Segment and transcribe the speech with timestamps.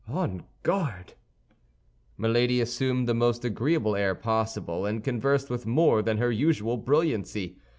[0.07, 1.13] On guard!"
[2.17, 7.57] Milady assumed the most agreeable air possible, and conversed with more than her usual brilliancy.